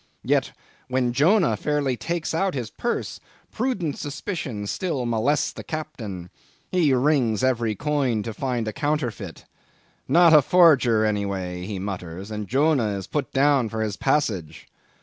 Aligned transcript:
Yet 0.23 0.53
when 0.87 1.13
Jonah 1.13 1.55
fairly 1.55 1.95
takes 1.95 2.33
out 2.33 2.55
his 2.55 2.71
purse, 2.71 3.19
prudent 3.51 3.99
suspicions 3.99 4.71
still 4.71 5.05
molest 5.05 5.55
the 5.55 5.63
Captain. 5.63 6.31
He 6.71 6.91
rings 6.91 7.43
every 7.43 7.75
coin 7.75 8.23
to 8.23 8.33
find 8.33 8.67
a 8.67 8.73
counterfeit. 8.73 9.45
Not 10.07 10.33
a 10.33 10.41
forger, 10.41 11.05
any 11.05 11.27
way, 11.27 11.67
he 11.67 11.77
mutters; 11.77 12.31
and 12.31 12.47
Jonah 12.47 12.97
is 12.97 13.05
put 13.05 13.31
down 13.31 13.69
for 13.69 13.83
his 13.83 13.95
passage. 13.95 14.67